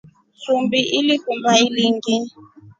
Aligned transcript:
Shumbi 0.41 0.79
ulikumba 0.97 1.49
ilinga? 1.65 2.13